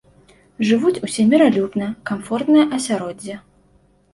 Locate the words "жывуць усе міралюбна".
0.69-1.91